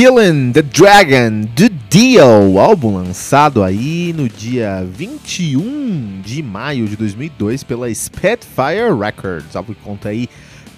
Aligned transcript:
Killing 0.00 0.52
the 0.52 0.62
Dragon 0.62 1.42
do 1.54 1.68
Dio, 1.90 2.58
álbum 2.58 2.94
lançado 2.94 3.62
aí 3.62 4.14
no 4.14 4.30
dia 4.30 4.82
21 4.90 6.22
de 6.24 6.42
maio 6.42 6.88
de 6.88 6.96
2002 6.96 7.62
pela 7.62 7.94
Spitfire 7.94 8.98
Records. 8.98 9.54
Álbum 9.54 9.74
que 9.74 9.82
conta 9.82 10.08
aí 10.08 10.26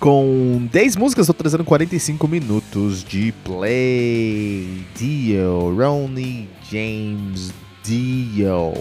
com 0.00 0.66
10 0.72 0.96
músicas, 0.96 1.28
totalizando 1.28 1.62
45 1.62 2.26
minutos 2.26 3.04
de 3.04 3.32
play. 3.44 4.84
Dio, 4.96 5.72
Ronnie 5.72 6.48
James 6.68 7.52
Dio, 7.84 8.72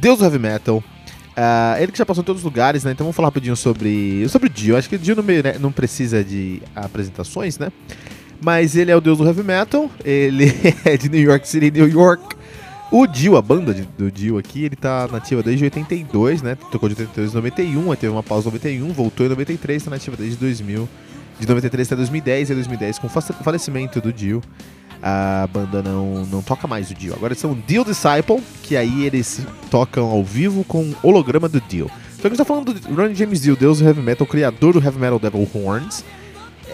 Deus 0.00 0.18
do 0.18 0.24
Heavy 0.24 0.40
Metal. 0.40 0.78
Uh, 0.78 1.80
ele 1.80 1.92
que 1.92 1.98
já 1.98 2.04
passou 2.04 2.22
em 2.22 2.26
todos 2.26 2.40
os 2.40 2.44
lugares, 2.44 2.82
né? 2.82 2.90
Então 2.90 3.04
vamos 3.04 3.14
falar 3.14 3.28
rapidinho 3.28 3.54
sobre, 3.54 4.28
sobre 4.28 4.48
o 4.48 4.50
Dio. 4.50 4.76
Acho 4.76 4.88
que 4.88 4.96
o 4.96 4.98
Dio 4.98 5.14
não, 5.14 5.22
né, 5.22 5.58
não 5.60 5.70
precisa 5.70 6.24
de 6.24 6.60
apresentações, 6.74 7.56
né? 7.56 7.70
Mas 8.42 8.74
ele 8.74 8.90
é 8.90 8.96
o 8.96 9.00
deus 9.00 9.18
do 9.18 9.26
heavy 9.26 9.42
metal, 9.42 9.90
ele 10.04 10.52
é 10.84 10.96
de 10.96 11.08
New 11.08 11.20
York 11.20 11.46
City, 11.46 11.70
New 11.70 11.88
York. 11.88 12.36
O 12.90 13.06
Dio, 13.06 13.36
a 13.36 13.42
banda 13.42 13.72
de, 13.72 13.82
do 13.82 14.10
Dio 14.10 14.36
aqui, 14.36 14.64
ele 14.64 14.74
tá 14.74 15.06
nativa 15.06 15.42
desde 15.42 15.62
82, 15.62 16.42
né? 16.42 16.56
Tocou 16.72 16.88
de 16.88 16.94
82 16.94 17.32
a 17.32 17.34
91, 17.36 17.90
aí 17.92 17.96
teve 17.96 18.12
uma 18.12 18.22
pausa 18.22 18.48
em 18.48 18.52
91, 18.52 18.92
voltou 18.92 19.26
em 19.26 19.28
93, 19.28 19.84
tá 19.84 19.90
nativa 19.90 20.16
desde 20.16 20.36
2000. 20.38 20.88
De 21.38 21.48
93 21.48 21.88
até 21.88 21.96
2010, 21.96 22.50
e 22.50 22.54
2010 22.54 22.98
com 22.98 23.06
o 23.06 23.10
falecimento 23.10 24.00
do 24.00 24.12
Dio, 24.12 24.42
a 25.02 25.48
banda 25.50 25.82
não, 25.82 26.26
não 26.26 26.42
toca 26.42 26.66
mais 26.66 26.90
o 26.90 26.94
Dio. 26.94 27.14
Agora 27.14 27.34
são 27.34 27.56
Dio 27.66 27.84
Disciple, 27.84 28.42
que 28.62 28.76
aí 28.76 29.04
eles 29.04 29.40
tocam 29.70 30.06
ao 30.06 30.24
vivo 30.24 30.64
com 30.64 30.92
holograma 31.02 31.48
do 31.48 31.60
Dio. 31.60 31.90
Então 32.18 32.28
a 32.28 32.28
gente 32.28 32.38
tá 32.38 32.44
falando 32.44 32.74
do 32.74 32.94
Ronnie 32.94 33.14
James 33.14 33.40
Dio, 33.40 33.56
deus 33.56 33.78
do 33.78 33.84
heavy 33.86 34.02
metal, 34.02 34.26
criador 34.26 34.74
do 34.74 34.84
heavy 34.84 34.98
metal 34.98 35.18
Devil 35.18 35.48
Horns. 35.54 36.04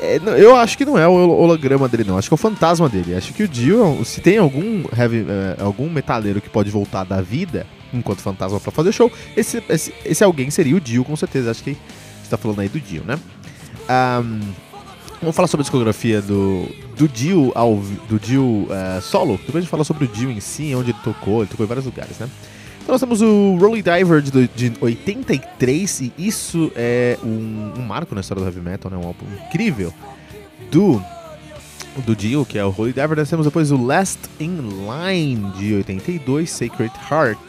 É, 0.01 0.21
eu 0.39 0.55
acho 0.55 0.77
que 0.77 0.85
não 0.85 0.99
é 0.99 1.07
o 1.07 1.13
holograma 1.13 1.89
dele, 1.89 2.05
não. 2.05 2.19
Acho 2.19 2.29
que 2.29 2.35
é 2.35 2.37
o 2.37 2.39
fantasma 2.39 2.89
dele. 2.89 3.15
Acho 3.15 3.33
que 3.33 3.43
o 3.43 3.49
Dio, 3.49 4.05
se 4.05 4.21
tem 4.21 4.39
algum 4.39 4.85
heavy, 4.97 5.23
uh, 5.23 5.65
algum 5.65 5.89
metaleiro 5.89 6.41
que 6.41 6.49
pode 6.49 6.71
voltar 6.71 7.05
da 7.05 7.21
vida 7.21 7.67
enquanto 7.93 8.21
fantasma 8.21 8.61
para 8.61 8.73
fazer 8.73 8.93
show, 8.93 9.11
esse, 9.37 9.63
esse, 9.69 9.95
esse, 10.05 10.25
alguém 10.25 10.51
seria 10.51 10.77
o 10.77 10.81
Dio, 10.81 11.05
com 11.05 11.17
certeza. 11.17 11.51
Acho 11.51 11.63
que 11.63 11.77
você 12.23 12.31
tá 12.31 12.37
falando 12.37 12.61
aí 12.61 12.69
do 12.69 12.81
Dio, 12.81 13.03
né? 13.05 13.19
Um, 13.89 14.41
vamos 15.21 15.37
falar 15.37 15.49
sobre 15.49 15.63
a 15.63 15.65
discografia 15.65 16.21
do, 16.21 16.69
do 16.97 17.09
Dio, 17.09 17.53
ao, 17.55 17.77
do 18.09 18.19
Dio 18.19 18.45
uh, 18.45 19.01
solo. 19.01 19.39
Depois 19.39 19.57
a 19.57 19.61
gente 19.61 19.71
fala 19.71 19.85
sobre 19.85 20.05
o 20.05 20.09
Dio 20.09 20.31
em 20.31 20.41
si, 20.41 20.75
onde 20.75 20.91
ele 20.91 20.99
tocou. 21.03 21.41
Ele 21.41 21.49
tocou 21.49 21.65
em 21.65 21.69
vários 21.69 21.87
lugares, 21.87 22.19
né? 22.19 22.29
Então 22.87 22.95
nós 22.95 23.01
temos 23.01 23.21
o 23.21 23.57
Rolling 23.57 23.83
Diver 23.83 24.23
de, 24.23 24.47
de 24.47 24.73
83 24.81 26.03
e 26.03 26.13
isso 26.17 26.71
é 26.77 27.19
um, 27.21 27.73
um, 27.77 27.83
marco 27.83 28.15
na 28.15 28.21
história 28.21 28.41
do 28.41 28.47
heavy 28.47 28.61
metal, 28.61 28.89
né? 28.89 28.97
Um 28.97 29.09
álbum 29.09 29.27
incrível 29.49 29.93
do 30.71 31.03
do 32.05 32.15
Dio, 32.15 32.47
que 32.47 32.57
é 32.57 32.65
o 32.65 32.69
Holy 32.69 32.93
Diver. 32.93 33.17
Nós 33.17 33.29
temos 33.29 33.45
depois 33.45 33.73
o 33.73 33.85
Last 33.85 34.21
in 34.39 34.61
Line 34.87 35.51
de 35.59 35.75
82, 35.75 36.49
Sacred 36.49 36.93
Heart 37.11 37.41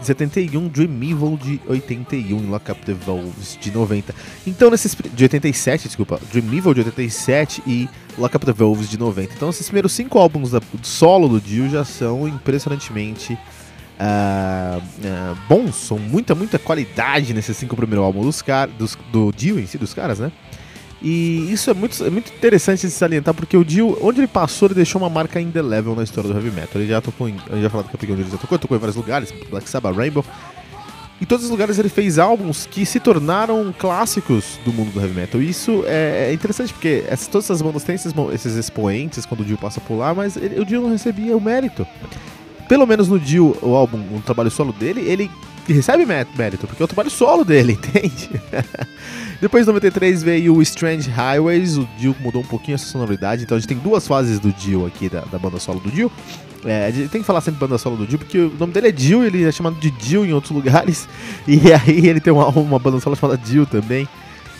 de 0.00 0.06
71, 0.06 0.66
Dream 0.66 1.00
Evil 1.00 1.38
de 1.40 1.60
81 1.68 2.50
Lock 2.50 2.72
Up 2.72 2.84
the 2.84 2.92
Valves 2.92 3.56
de 3.60 3.70
90. 3.70 4.12
Então 4.44 4.68
nesses 4.68 4.96
de 4.96 5.22
87, 5.22 5.86
desculpa, 5.86 6.18
Dream 6.32 6.52
Evil 6.52 6.74
de 6.74 6.80
87 6.80 7.62
e 7.68 7.88
Lock 8.18 8.34
Up 8.34 8.44
the 8.44 8.52
Valves 8.52 8.90
de 8.90 8.98
90. 8.98 9.32
Então 9.32 9.48
esses 9.48 9.66
primeiros 9.66 9.92
cinco 9.92 10.18
álbuns 10.18 10.50
da, 10.50 10.58
do 10.58 10.84
solo 10.84 11.28
do 11.28 11.40
Dio 11.40 11.70
já 11.70 11.84
são 11.84 12.26
impressionantemente 12.26 13.38
uh, 13.98 14.78
uh, 14.78 15.38
bons, 15.48 15.74
são 15.74 15.98
muita, 15.98 16.34
muita 16.34 16.58
qualidade 16.58 17.32
nesses 17.34 17.56
cinco 17.56 17.76
primeiros 17.76 18.04
álbuns 18.04 18.26
dos 18.26 18.42
car 18.42 18.68
dos, 18.68 18.96
do 19.10 19.32
Dio 19.32 19.58
em 19.58 19.66
si, 19.66 19.78
dos 19.78 19.94
caras, 19.94 20.18
né? 20.18 20.32
E 21.02 21.52
isso 21.52 21.68
é 21.68 21.74
muito, 21.74 22.04
é 22.04 22.10
muito 22.10 22.32
interessante 22.32 22.86
de 22.86 22.92
salientar, 22.92 23.34
porque 23.34 23.56
o 23.56 23.64
Dio, 23.64 23.98
onde 24.00 24.20
ele 24.20 24.28
passou, 24.28 24.68
ele 24.68 24.76
deixou 24.76 25.02
uma 25.02 25.10
marca 25.10 25.40
indelével 25.40 25.96
na 25.96 26.04
história 26.04 26.30
do 26.30 26.36
heavy 26.36 26.52
metal. 26.52 26.80
Ele 26.80 26.88
já 26.88 27.00
tocou 27.00 27.28
em. 27.28 27.36
Já 27.60 27.68
que 27.68 27.76
eu 27.76 28.12
onde 28.12 28.22
ele 28.22 28.30
já 28.30 28.38
tocou, 28.38 28.56
tocou 28.56 28.76
em 28.76 28.80
vários 28.80 28.96
lugares, 28.96 29.34
Black 29.50 29.68
Sabbath, 29.68 29.96
Rainbow. 29.96 30.24
Em 31.20 31.24
todos 31.24 31.44
os 31.44 31.50
lugares 31.50 31.78
ele 31.78 31.88
fez 31.88 32.18
álbuns 32.18 32.66
que 32.66 32.86
se 32.86 32.98
tornaram 32.98 33.72
clássicos 33.76 34.58
do 34.64 34.72
mundo 34.72 34.92
do 34.92 35.00
heavy 35.00 35.14
metal. 35.14 35.42
E 35.42 35.48
isso 35.48 35.82
é, 35.86 36.28
é 36.30 36.32
interessante, 36.32 36.72
porque 36.72 37.04
essas, 37.08 37.26
todas 37.26 37.46
essas 37.46 37.62
bandas 37.62 37.82
têm 37.82 37.96
esses, 37.96 38.12
esses 38.32 38.54
expoentes 38.56 39.26
quando 39.26 39.40
o 39.40 39.44
Dio 39.44 39.58
passa 39.58 39.80
por 39.80 39.96
lá, 39.96 40.14
mas 40.14 40.36
ele, 40.36 40.60
o 40.60 40.64
Dio 40.64 40.82
não 40.82 40.90
recebia 40.90 41.36
o 41.36 41.40
mérito 41.40 41.86
pelo 42.68 42.86
menos 42.86 43.08
no 43.08 43.18
Dio, 43.18 43.56
o 43.62 43.74
álbum, 43.74 43.98
o 44.16 44.20
trabalho 44.20 44.50
solo 44.50 44.72
dele, 44.72 45.00
ele 45.02 45.30
recebe 45.66 46.04
mérito, 46.04 46.66
porque 46.66 46.82
é 46.82 46.84
o 46.84 46.88
trabalho 46.88 47.10
solo 47.10 47.44
dele, 47.44 47.72
entende? 47.80 48.30
Depois 49.40 49.64
de 49.64 49.72
93 49.72 50.22
veio 50.22 50.56
o 50.56 50.62
Strange 50.62 51.10
Highways, 51.10 51.76
o 51.76 51.88
Dio 51.98 52.14
mudou 52.20 52.42
um 52.42 52.46
pouquinho 52.46 52.74
essa 52.74 52.86
sonoridade, 52.86 53.42
então 53.42 53.56
a 53.56 53.60
gente 53.60 53.68
tem 53.68 53.78
duas 53.78 54.06
fases 54.06 54.38
do 54.38 54.52
Dio 54.52 54.86
aqui, 54.86 55.08
da, 55.08 55.20
da 55.22 55.38
banda 55.38 55.58
solo 55.58 55.80
do 55.80 55.90
Dio. 55.90 56.10
É, 56.64 56.86
a 56.86 56.90
gente 56.90 57.08
tem 57.08 57.20
que 57.20 57.26
falar 57.26 57.40
sempre 57.40 57.58
banda 57.58 57.76
solo 57.76 57.96
do 57.96 58.06
Dio, 58.06 58.18
porque 58.18 58.38
o 58.38 58.52
nome 58.58 58.72
dele 58.72 58.88
é 58.88 58.92
Dio, 58.92 59.24
ele 59.24 59.44
é 59.44 59.50
chamado 59.50 59.76
de 59.80 59.90
Dio 59.90 60.24
em 60.24 60.32
outros 60.32 60.52
lugares, 60.52 61.08
e 61.46 61.72
aí 61.72 62.06
ele 62.06 62.20
tem 62.20 62.32
uma, 62.32 62.48
uma 62.48 62.78
banda 62.78 63.00
solo 63.00 63.16
chamada 63.16 63.36
Dio 63.36 63.66
também, 63.66 64.08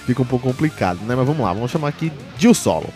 fica 0.07 0.21
um 0.21 0.27
pouco 0.27 0.49
complicado, 0.49 0.99
né? 1.07 1.15
Mas 1.15 1.27
vamos 1.27 1.43
lá, 1.43 1.53
vamos 1.53 1.71
chamar 1.71 1.89
aqui 1.89 2.13
Dio 2.37 2.55
Solo. 2.55 2.93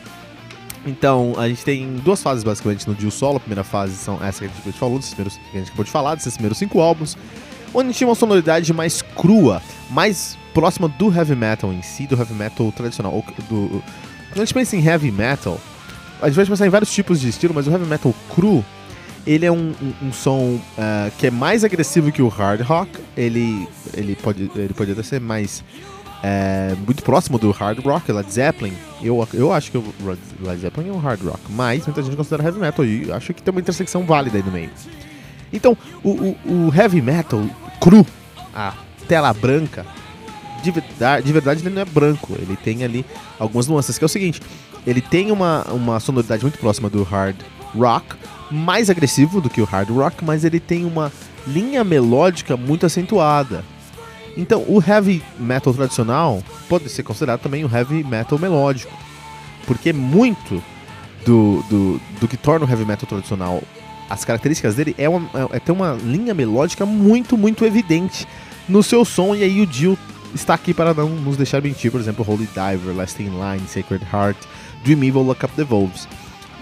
Então, 0.86 1.34
a 1.36 1.48
gente 1.48 1.64
tem 1.64 1.96
duas 1.96 2.22
fases 2.22 2.44
basicamente 2.44 2.86
no 2.86 2.94
Dio 2.94 3.10
Solo. 3.10 3.38
A 3.38 3.40
primeira 3.40 3.64
fase 3.64 3.96
são 3.96 4.22
essa 4.22 4.46
que 4.46 4.50
a 4.60 4.64
gente 4.64 4.78
falou, 4.78 4.98
desses 4.98 5.12
primeiros, 5.12 5.36
que 5.36 5.56
a 5.56 5.58
gente 5.58 5.68
acabou 5.68 5.84
de 5.84 5.90
falar, 5.90 6.14
desses 6.14 6.34
primeiros 6.34 6.58
cinco 6.58 6.80
álbuns, 6.80 7.18
onde 7.74 7.92
tinha 7.92 8.06
uma 8.06 8.14
sonoridade 8.14 8.72
mais 8.72 9.02
crua, 9.02 9.60
mais 9.90 10.38
próxima 10.54 10.88
do 10.88 11.12
heavy 11.12 11.34
metal 11.34 11.72
em 11.72 11.82
si, 11.82 12.06
do 12.06 12.16
heavy 12.16 12.34
metal 12.34 12.70
tradicional. 12.70 13.12
Do, 13.48 13.82
quando 14.30 14.42
a 14.42 14.44
gente 14.44 14.54
pensa 14.54 14.76
em 14.76 14.84
heavy 14.84 15.10
metal, 15.10 15.60
a 16.22 16.28
gente 16.28 16.36
vai 16.36 16.46
pensar 16.46 16.66
em 16.66 16.70
vários 16.70 16.92
tipos 16.92 17.20
de 17.20 17.28
estilo, 17.28 17.52
mas 17.52 17.66
o 17.66 17.70
heavy 17.70 17.84
metal 17.84 18.14
cru, 18.32 18.64
ele 19.26 19.44
é 19.44 19.50
um, 19.50 19.74
um, 19.82 20.06
um 20.06 20.12
som 20.12 20.54
uh, 20.54 21.10
que 21.18 21.26
é 21.26 21.30
mais 21.32 21.64
agressivo 21.64 22.12
que 22.12 22.22
o 22.22 22.28
hard 22.28 22.60
rock. 22.60 22.90
Ele, 23.16 23.68
ele, 23.92 24.14
pode, 24.14 24.50
ele 24.54 24.72
pode 24.72 24.92
até 24.92 25.02
ser 25.02 25.20
mais 25.20 25.64
é, 26.28 26.75
muito 26.84 27.05
próximo 27.05 27.38
do 27.38 27.52
hard 27.52 27.78
rock, 27.84 28.11
Led 28.11 28.28
Zeppelin. 28.32 28.73
Eu, 29.00 29.26
eu 29.32 29.52
acho 29.52 29.70
que 29.70 29.78
o 29.78 29.94
Led 30.40 30.61
Zeppelin 30.61 30.88
é 30.88 30.93
um 30.93 30.99
hard 30.99 31.23
rock, 31.23 31.40
mas 31.50 31.87
muita 31.87 32.02
gente 32.02 32.17
considera 32.17 32.43
heavy 32.43 32.58
metal 32.58 32.84
e 32.84 33.12
acho 33.12 33.32
que 33.32 33.40
tem 33.40 33.52
uma 33.52 33.61
intersecção 33.61 34.05
válida 34.05 34.37
aí 34.37 34.43
no 34.43 34.50
meio. 34.50 34.69
Então, 35.53 35.79
o, 36.03 36.10
o, 36.10 36.36
o 36.44 36.74
heavy 36.74 37.00
metal 37.00 37.41
cru, 37.81 38.05
a 38.53 38.74
tela 39.06 39.32
branca, 39.32 39.86
de 40.65 40.72
verdade, 40.72 41.24
de 41.24 41.32
verdade 41.32 41.62
ele 41.62 41.72
não 41.72 41.82
é 41.82 41.84
branco, 41.84 42.32
ele 42.32 42.56
tem 42.56 42.82
ali 42.82 43.06
algumas 43.39 43.69
nuances, 43.69 43.96
que 43.96 44.03
é 44.03 44.06
o 44.06 44.08
seguinte, 44.08 44.43
ele 44.84 45.00
tem 45.00 45.31
uma, 45.31 45.62
uma 45.70 46.00
sonoridade 46.00 46.43
muito 46.43 46.58
próxima 46.58 46.91
do 46.91 47.05
hard 47.05 47.36
rock, 47.72 48.17
mais 48.50 48.91
agressivo 48.91 49.41
do 49.41 49.48
que 49.48 49.60
o 49.60 49.65
hard 49.65 49.91
rock, 49.91 50.24
mas 50.24 50.44
ele 50.44 50.58
tem 50.58 50.84
uma 50.84 51.12
linha 51.46 51.84
melódica 51.84 52.56
muito 52.56 52.84
acentuada. 52.84 53.62
Então, 54.36 54.64
o 54.69 54.82
heavy 54.86 55.22
metal 55.38 55.72
tradicional 55.72 56.43
pode 56.69 56.88
ser 56.88 57.02
considerado 57.02 57.40
também 57.40 57.64
o 57.64 57.70
heavy 57.74 58.05
metal 58.05 58.38
melódico, 58.38 58.93
porque 59.66 59.93
muito 59.93 60.62
do, 61.24 61.62
do, 61.70 62.00
do 62.20 62.28
que 62.28 62.36
torna 62.36 62.66
o 62.66 62.69
heavy 62.69 62.84
metal 62.84 63.08
tradicional, 63.08 63.62
as 64.08 64.24
características 64.24 64.74
dele 64.74 64.94
é, 64.98 65.08
uma, 65.08 65.28
é, 65.52 65.56
é 65.56 65.58
ter 65.58 65.72
uma 65.72 65.94
linha 65.94 66.34
melódica 66.34 66.84
muito, 66.84 67.36
muito 67.36 67.64
evidente 67.64 68.26
no 68.69 68.82
seu 68.82 69.05
som, 69.05 69.34
e 69.34 69.43
aí 69.43 69.60
o 69.60 69.66
Dio 69.66 69.98
está 70.34 70.55
aqui 70.55 70.74
para 70.74 70.93
não 70.93 71.08
nos 71.08 71.36
deixar 71.36 71.62
mentir, 71.62 71.90
por 71.90 72.00
exemplo, 72.00 72.24
Holy 72.28 72.46
Diver, 72.46 72.94
Last 72.94 73.22
in 73.22 73.31
Line, 73.31 73.66
Sacred 73.66 74.05
Heart, 74.12 74.36
Dream 74.84 75.02
Evil, 75.02 75.22
Look 75.22 75.44
Up 75.44 75.55
the 75.55 75.64
Wolves. 75.64 76.06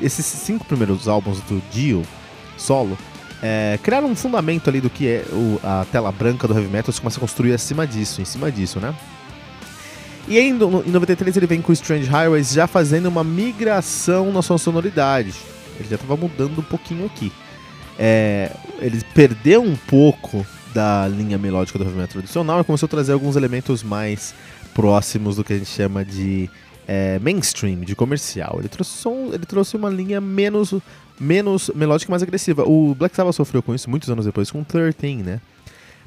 Esses 0.01 0.25
cinco 0.25 0.65
primeiros 0.65 1.09
álbuns 1.09 1.41
do 1.43 1.63
Dio 1.73 2.03
solo 2.57 2.97
é, 3.43 3.79
criaram 3.83 4.09
um 4.09 4.17
fundamento 4.17 4.69
ali 4.69 4.81
do 4.81 4.89
que 4.89 5.07
é 5.07 5.25
o, 5.31 5.61
a 5.63 5.87
tela 5.91 6.11
branca 6.11 6.49
do 6.49 6.55
heavy 6.55 6.69
metal, 6.69 6.93
você 6.93 7.01
começa 7.01 7.19
a 7.19 7.21
construir 7.21 7.53
acima 7.53 7.87
disso, 7.87 8.21
em 8.21 8.25
cima 8.25 8.51
disso, 8.51 8.81
né? 8.81 8.95
E 10.27 10.39
aí, 10.39 10.49
em 10.49 10.55
93 10.55 11.37
ele 11.37 11.47
vem 11.47 11.61
com 11.61 11.71
Strange 11.73 12.09
Highways 12.09 12.53
já 12.53 12.67
fazendo 12.67 13.07
uma 13.07 13.23
migração 13.23 14.33
na 14.33 14.41
sua 14.41 14.57
sonoridade. 14.57 15.35
Ele 15.79 15.89
já 15.89 15.97
estava 15.97 16.17
mudando 16.17 16.59
um 16.59 16.63
pouquinho 16.63 17.05
aqui. 17.05 17.31
É, 17.99 18.51
ele 18.79 19.03
perdeu 19.13 19.63
um 19.63 19.77
pouco 19.77 20.47
da 20.73 21.07
linha 21.07 21.37
melódica 21.37 21.79
do 21.79 21.85
heavy 21.85 21.97
metal 21.97 22.15
tradicional 22.15 22.61
e 22.61 22.65
começou 22.65 22.87
a 22.87 22.91
trazer 22.91 23.13
alguns 23.13 23.37
elementos 23.37 23.83
mais 23.83 24.35
próximos 24.73 25.37
do 25.37 25.45
que 25.45 25.53
a 25.53 25.59
gente 25.59 25.71
chama 25.71 26.05
de 26.05 26.51
é, 26.89 27.19
mainstream, 27.19 27.81
de 27.81 27.95
comercial. 27.95 28.57
Ele 28.59 28.69
trouxe, 28.69 29.09
ele 29.33 29.47
trouxe 29.47 29.77
uma 29.77 29.91
linha 29.91 30.21
menos 30.21 30.75
menos 31.19 31.71
melódica 31.75 32.11
mais 32.11 32.23
agressiva. 32.23 32.65
O 32.65 32.95
Black 32.95 33.15
Sabbath 33.15 33.35
sofreu 33.35 33.63
com 33.63 33.75
isso 33.75 33.89
muitos 33.89 34.09
anos 34.11 34.27
depois, 34.27 34.51
com 34.51 34.63
13, 34.63 35.17
né? 35.17 35.41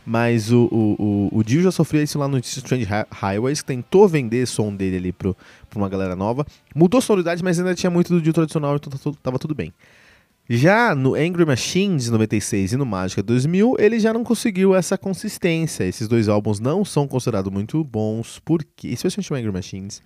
Mas 0.06 0.54
o, 0.54 0.70
o, 0.72 1.30
o, 1.34 1.40
o 1.40 1.44
Dio 1.44 1.62
já 1.62 1.70
sofreu 1.70 2.02
isso 2.02 2.18
lá 2.18 2.30
no 2.30 2.38
Strange 2.38 2.88
Highways, 3.12 3.62
tentou 3.62 4.08
vender 4.08 4.44
o 4.44 4.48
som 4.48 4.74
dele 4.74 4.96
ali 4.96 5.12
pro, 5.12 5.36
pra 5.70 5.78
uma 5.78 5.90
galera 5.90 6.16
nova. 6.16 6.46
Mudou 6.74 7.00
a 7.00 7.02
sonoridade, 7.02 7.44
mas 7.44 7.60
ainda 7.60 7.76
tinha 7.76 7.90
muito 7.90 8.14
do 8.14 8.22
Dio 8.22 8.32
tradicional, 8.32 8.78
então 8.78 9.14
tava 9.22 9.38
tudo 9.38 9.54
bem. 9.54 9.74
Já 10.50 10.96
no 10.96 11.14
Angry 11.14 11.46
Machines 11.46 12.10
96 12.10 12.72
e 12.72 12.78
no 12.78 12.86
Mágica 12.86 13.22
2000, 13.22 13.76
ele 13.80 14.00
já 14.00 14.14
não 14.14 14.24
conseguiu 14.24 14.74
essa 14.74 14.98
consistência. 14.98 15.84
Esses 15.84 16.08
dois 16.08 16.30
álbuns 16.30 16.58
não 16.58 16.86
são 16.86 17.06
considerados 17.06 17.52
muito 17.52 17.84
bons, 17.84 18.40
porque, 18.46 18.88
especialmente 18.88 19.34
o 19.34 19.36
Angry 19.36 19.52
Machines, 19.52 20.02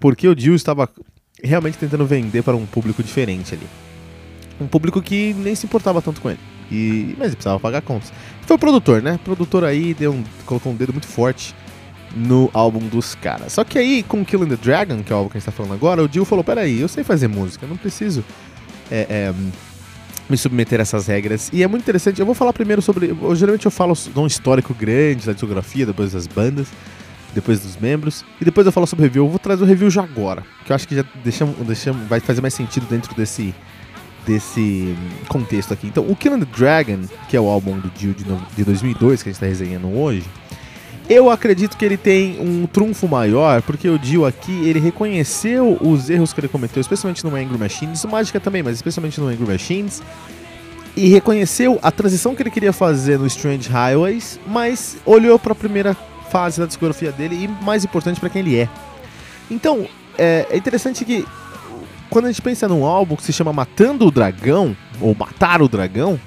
porque 0.00 0.26
o 0.26 0.34
Dio 0.34 0.54
estava 0.54 0.88
realmente 1.44 1.76
tentando 1.76 2.06
vender 2.06 2.42
para 2.42 2.56
um 2.56 2.64
público 2.64 3.02
diferente 3.02 3.54
ali. 3.54 3.66
Um 4.60 4.66
público 4.66 5.00
que 5.00 5.34
nem 5.34 5.54
se 5.54 5.66
importava 5.66 6.02
tanto 6.02 6.20
com 6.20 6.30
ele. 6.30 6.40
E, 6.70 7.14
mas 7.16 7.28
ele 7.28 7.36
precisava 7.36 7.58
pagar 7.58 7.82
contas. 7.82 8.12
Foi 8.42 8.56
o 8.56 8.58
produtor, 8.58 9.02
né? 9.02 9.14
O 9.14 9.18
produtor 9.18 9.64
aí 9.64 9.94
deu 9.94 10.12
um, 10.12 10.24
colocou 10.44 10.72
um 10.72 10.74
dedo 10.74 10.92
muito 10.92 11.06
forte 11.06 11.54
no 12.14 12.50
álbum 12.52 12.80
dos 12.80 13.14
caras. 13.14 13.52
Só 13.52 13.64
que 13.64 13.78
aí, 13.78 14.02
com 14.02 14.24
Killing 14.24 14.48
the 14.48 14.56
Dragon, 14.56 15.02
que 15.02 15.12
é 15.12 15.16
o 15.16 15.18
álbum 15.18 15.30
que 15.30 15.36
a 15.36 15.40
gente 15.40 15.46
tá 15.46 15.52
falando 15.52 15.74
agora, 15.74 16.02
o 16.02 16.08
Dio 16.08 16.24
falou: 16.24 16.44
peraí, 16.44 16.80
eu 16.80 16.88
sei 16.88 17.04
fazer 17.04 17.28
música, 17.28 17.66
não 17.66 17.76
preciso 17.76 18.24
é, 18.90 19.06
é, 19.08 19.34
me 20.28 20.36
submeter 20.36 20.80
a 20.80 20.82
essas 20.82 21.06
regras. 21.06 21.50
E 21.52 21.62
é 21.62 21.66
muito 21.66 21.82
interessante, 21.82 22.20
eu 22.20 22.26
vou 22.26 22.34
falar 22.34 22.52
primeiro 22.52 22.82
sobre. 22.82 23.08
Eu, 23.10 23.34
geralmente 23.34 23.66
eu 23.66 23.70
falo 23.70 23.94
de 23.94 24.18
um 24.18 24.26
histórico 24.26 24.74
grande 24.74 25.26
da 25.26 25.32
discografia, 25.32 25.86
depois 25.86 26.12
das 26.12 26.26
bandas, 26.26 26.68
depois 27.34 27.60
dos 27.60 27.76
membros, 27.76 28.24
e 28.40 28.44
depois 28.44 28.66
eu 28.66 28.72
falo 28.72 28.86
sobre 28.86 29.06
review. 29.06 29.24
Eu 29.24 29.30
vou 29.30 29.38
trazer 29.38 29.62
o 29.62 29.66
review 29.66 29.90
já 29.90 30.02
agora, 30.02 30.44
que 30.64 30.72
eu 30.72 30.76
acho 30.76 30.86
que 30.86 30.94
já 30.94 31.04
deixamos, 31.24 31.56
deixamos, 31.66 32.08
vai 32.08 32.20
fazer 32.20 32.40
mais 32.40 32.54
sentido 32.54 32.86
dentro 32.88 33.14
desse 33.14 33.54
desse 34.28 34.94
contexto 35.26 35.72
aqui. 35.72 35.86
Então, 35.86 36.04
o 36.06 36.14
Killing 36.14 36.40
the 36.40 36.56
Dragon, 36.56 37.00
que 37.28 37.36
é 37.36 37.40
o 37.40 37.48
álbum 37.48 37.78
do 37.78 37.88
Dio 37.88 38.12
de, 38.12 38.24
de 38.54 38.64
2002 38.64 39.22
que 39.22 39.30
a 39.30 39.32
gente 39.32 39.36
está 39.36 39.46
resenhando 39.46 39.88
hoje, 39.98 40.24
eu 41.08 41.30
acredito 41.30 41.78
que 41.78 41.84
ele 41.84 41.96
tem 41.96 42.38
um 42.38 42.66
trunfo 42.66 43.08
maior, 43.08 43.62
porque 43.62 43.88
o 43.88 43.98
Dio 43.98 44.26
aqui, 44.26 44.52
ele 44.68 44.78
reconheceu 44.78 45.78
os 45.80 46.10
erros 46.10 46.34
que 46.34 46.40
ele 46.40 46.48
cometeu, 46.48 46.82
especialmente 46.82 47.24
no 47.24 47.34
Angry 47.34 47.56
Machines, 47.56 48.04
Mágica 48.04 48.38
também, 48.38 48.62
mas 48.62 48.76
especialmente 48.76 49.18
no 49.18 49.28
Angry 49.28 49.46
Machines, 49.46 50.02
e 50.94 51.08
reconheceu 51.08 51.78
a 51.82 51.90
transição 51.90 52.34
que 52.34 52.42
ele 52.42 52.50
queria 52.50 52.72
fazer 52.72 53.18
no 53.18 53.26
Strange 53.26 53.70
Highways, 53.70 54.38
mas 54.46 54.98
olhou 55.06 55.38
para 55.38 55.52
a 55.52 55.56
primeira 55.56 55.96
fase 56.30 56.60
da 56.60 56.66
discografia 56.66 57.10
dele 57.10 57.44
e, 57.44 57.64
mais 57.64 57.82
importante, 57.82 58.20
para 58.20 58.28
quem 58.28 58.42
ele 58.42 58.58
é. 58.58 58.68
Então, 59.50 59.88
é, 60.18 60.46
é 60.50 60.56
interessante 60.58 61.06
que 61.06 61.24
quando 62.10 62.26
a 62.26 62.28
gente 62.28 62.42
pensa 62.42 62.66
num 62.68 62.84
álbum 62.84 63.16
que 63.16 63.22
se 63.22 63.32
chama 63.32 63.52
Matando 63.52 64.06
o 64.06 64.10
Dragão, 64.10 64.76
ou 65.00 65.14
Matar 65.14 65.62
o 65.62 65.68
Dragão, 65.68 66.18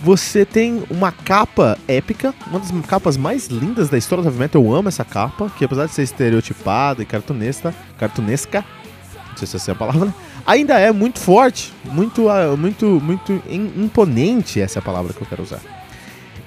você 0.00 0.44
tem 0.44 0.82
uma 0.90 1.10
capa 1.10 1.78
épica, 1.88 2.34
uma 2.46 2.60
das 2.60 2.70
capas 2.86 3.16
mais 3.16 3.46
lindas 3.46 3.88
da 3.88 3.98
história 3.98 4.22
do 4.22 4.28
heavy 4.28 4.38
metal. 4.38 4.62
Eu 4.62 4.74
amo 4.74 4.88
essa 4.88 5.04
capa, 5.04 5.50
que 5.56 5.64
apesar 5.64 5.86
de 5.86 5.92
ser 5.92 6.02
estereotipada 6.02 7.02
e 7.02 7.06
cartunesca, 7.06 7.74
cartunesca, 7.98 8.64
não 9.30 9.36
sei 9.36 9.46
se 9.46 9.56
essa 9.56 9.70
é 9.70 9.72
a 9.72 9.76
palavra, 9.76 10.14
ainda 10.46 10.78
é 10.78 10.92
muito 10.92 11.18
forte, 11.18 11.72
muito, 11.84 12.28
uh, 12.28 12.56
muito, 12.56 13.00
muito 13.02 13.42
imponente. 13.48 14.60
Essa 14.60 14.78
é 14.78 14.80
a 14.80 14.82
palavra 14.82 15.12
que 15.12 15.20
eu 15.20 15.26
quero 15.26 15.42
usar. 15.42 15.60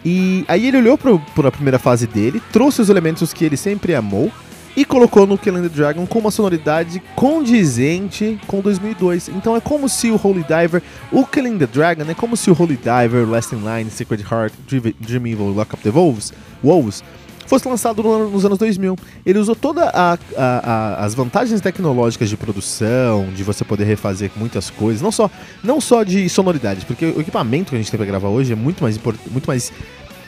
E 0.05 0.45
aí 0.47 0.67
ele 0.67 0.77
olhou 0.77 0.97
para 0.97 1.47
a 1.47 1.51
primeira 1.51 1.77
fase 1.77 2.07
dele, 2.07 2.41
trouxe 2.53 2.81
os 2.81 2.89
elementos 2.89 3.33
que 3.33 3.43
ele 3.43 3.57
sempre 3.57 3.93
amou 3.93 4.31
e 4.75 4.85
colocou 4.85 5.25
no 5.25 5.37
Killing 5.37 5.63
the 5.63 5.69
Dragon 5.69 6.05
com 6.05 6.19
uma 6.19 6.31
sonoridade 6.31 7.01
condizente 7.15 8.39
com 8.47 8.61
2002. 8.61 9.29
Então 9.29 9.55
é 9.55 9.61
como 9.61 9.89
se 9.89 10.09
o 10.09 10.19
Holy 10.21 10.43
Diver, 10.43 10.81
o 11.11 11.25
Killing 11.25 11.57
the 11.57 11.67
Dragon, 11.67 12.03
é 12.09 12.13
como 12.13 12.37
se 12.37 12.49
o 12.49 12.57
Holy 12.57 12.77
Diver, 12.77 13.27
Last 13.29 13.55
in 13.55 13.59
Line, 13.59 13.89
Secret 13.89 14.23
Heart, 14.29 14.53
Dream 14.99 15.27
Evil, 15.27 15.49
Lock 15.49 15.73
Up 15.73 15.83
the 15.83 15.91
Wolves, 15.91 16.33
Wolves 16.63 17.03
fosse 17.49 17.67
lançado 17.67 18.03
no, 18.03 18.29
nos 18.29 18.45
anos 18.45 18.59
2000. 18.59 18.95
Ele 19.25 19.39
usou 19.39 19.55
todas 19.55 19.89
as 20.97 21.15
vantagens 21.15 21.59
tecnológicas 21.59 22.29
de 22.29 22.37
produção, 22.37 23.27
de 23.35 23.43
você 23.43 23.65
poder 23.65 23.85
refazer 23.85 24.29
muitas 24.35 24.69
coisas, 24.69 25.01
não 25.01 25.11
só, 25.11 25.29
não 25.63 25.81
só 25.81 26.03
de 26.03 26.29
sonoridade, 26.29 26.85
porque 26.85 27.07
o 27.07 27.19
equipamento 27.19 27.71
que 27.71 27.75
a 27.75 27.79
gente 27.79 27.89
tem 27.89 27.97
para 27.97 28.05
gravar 28.05 28.29
hoje 28.29 28.53
é 28.53 28.55
muito 28.55 28.83
mais, 28.83 28.99
muito 29.31 29.47
mais 29.47 29.73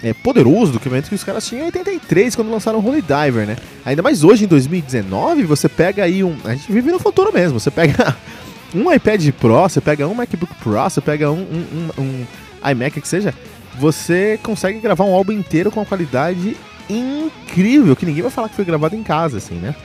é, 0.03 0.13
poderoso 0.13 0.71
do 0.71 0.79
que 0.79 0.89
o 0.89 1.01
que 1.03 1.15
os 1.15 1.23
caras 1.23 1.45
tinham 1.45 1.63
em 1.63 1.65
83, 1.67 2.35
quando 2.35 2.51
lançaram 2.51 2.79
o 2.79 2.85
Holy 2.85 3.01
Diver, 3.01 3.45
né? 3.45 3.55
Ainda 3.85 4.01
mais 4.01 4.23
hoje, 4.23 4.45
em 4.45 4.47
2019, 4.47 5.43
você 5.43 5.69
pega 5.69 6.03
aí 6.03 6.23
um. 6.23 6.35
A 6.43 6.55
gente 6.55 6.71
vive 6.71 6.91
no 6.91 6.99
futuro 6.99 7.31
mesmo. 7.31 7.59
Você 7.59 7.69
pega 7.69 8.15
um 8.73 8.91
iPad 8.91 9.29
Pro, 9.33 9.61
você 9.61 9.79
pega 9.79 10.07
um 10.07 10.13
MacBook 10.13 10.53
Pro, 10.55 10.83
você 10.83 11.01
pega 11.01 11.29
um, 11.29 11.41
um, 11.41 11.89
um, 11.97 12.01
um 12.01 12.71
iMac 12.71 12.99
que 12.99 13.07
seja, 13.07 13.33
você 13.79 14.39
consegue 14.41 14.79
gravar 14.79 15.05
um 15.05 15.13
álbum 15.13 15.31
inteiro 15.31 15.71
com 15.71 15.79
uma 15.79 15.85
qualidade 15.85 16.57
incrível, 16.89 17.95
que 17.95 18.05
ninguém 18.05 18.21
vai 18.21 18.31
falar 18.31 18.49
que 18.49 18.55
foi 18.55 18.65
gravado 18.65 18.95
em 18.95 19.03
casa, 19.03 19.37
assim, 19.37 19.55
né? 19.55 19.75